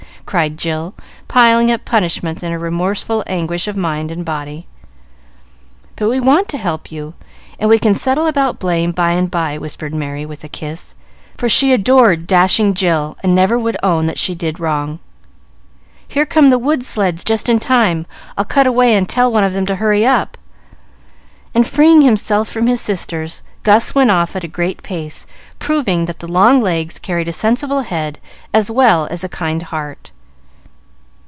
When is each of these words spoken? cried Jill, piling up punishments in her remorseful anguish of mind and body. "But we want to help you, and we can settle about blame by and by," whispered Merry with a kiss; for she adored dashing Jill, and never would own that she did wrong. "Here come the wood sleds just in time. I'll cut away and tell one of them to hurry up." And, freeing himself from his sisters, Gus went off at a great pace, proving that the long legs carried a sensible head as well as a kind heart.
cried 0.23 0.55
Jill, 0.57 0.93
piling 1.27 1.69
up 1.69 1.83
punishments 1.83 2.41
in 2.41 2.53
her 2.53 2.57
remorseful 2.59 3.21
anguish 3.27 3.67
of 3.67 3.75
mind 3.75 4.09
and 4.11 4.23
body. 4.23 4.65
"But 5.97 6.07
we 6.09 6.21
want 6.21 6.47
to 6.49 6.57
help 6.57 6.89
you, 6.89 7.15
and 7.59 7.69
we 7.69 7.77
can 7.77 7.95
settle 7.95 8.27
about 8.27 8.57
blame 8.57 8.93
by 8.93 9.11
and 9.11 9.29
by," 9.29 9.57
whispered 9.57 9.93
Merry 9.93 10.25
with 10.25 10.45
a 10.45 10.47
kiss; 10.47 10.95
for 11.35 11.49
she 11.49 11.73
adored 11.73 12.27
dashing 12.27 12.73
Jill, 12.73 13.17
and 13.21 13.35
never 13.35 13.59
would 13.59 13.75
own 13.83 14.05
that 14.05 14.17
she 14.17 14.33
did 14.33 14.57
wrong. 14.57 14.99
"Here 16.07 16.25
come 16.25 16.49
the 16.49 16.57
wood 16.59 16.81
sleds 16.85 17.25
just 17.25 17.49
in 17.49 17.59
time. 17.59 18.05
I'll 18.37 18.45
cut 18.45 18.67
away 18.67 18.95
and 18.95 19.09
tell 19.09 19.29
one 19.29 19.43
of 19.43 19.51
them 19.51 19.65
to 19.65 19.75
hurry 19.77 20.05
up." 20.07 20.37
And, 21.53 21.67
freeing 21.67 22.03
himself 22.03 22.47
from 22.47 22.67
his 22.67 22.79
sisters, 22.79 23.41
Gus 23.63 23.93
went 23.93 24.11
off 24.11 24.33
at 24.37 24.45
a 24.45 24.47
great 24.47 24.81
pace, 24.81 25.27
proving 25.59 26.05
that 26.05 26.19
the 26.19 26.31
long 26.31 26.61
legs 26.61 26.99
carried 26.99 27.27
a 27.27 27.33
sensible 27.33 27.81
head 27.81 28.17
as 28.53 28.71
well 28.71 29.07
as 29.11 29.25
a 29.25 29.27
kind 29.29 29.61
heart. 29.63 30.11